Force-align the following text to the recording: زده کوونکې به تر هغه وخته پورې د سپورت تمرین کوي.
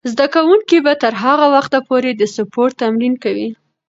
زده 0.13 0.27
کوونکې 0.35 0.77
به 0.85 0.93
تر 1.03 1.13
هغه 1.23 1.47
وخته 1.55 1.77
پورې 1.87 2.11
د 2.15 2.21
سپورت 2.35 2.73
تمرین 2.81 3.13
کوي. 3.23 3.47